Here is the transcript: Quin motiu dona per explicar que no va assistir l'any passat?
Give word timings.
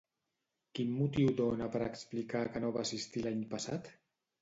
Quin 0.79 0.95
motiu 1.01 1.29
dona 1.43 1.69
per 1.77 1.83
explicar 1.91 2.45
que 2.57 2.65
no 2.67 2.75
va 2.79 2.85
assistir 2.89 3.29
l'any 3.31 3.49
passat? 3.57 3.97